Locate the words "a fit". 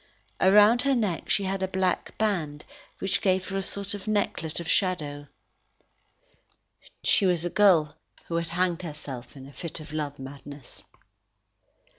9.45-9.79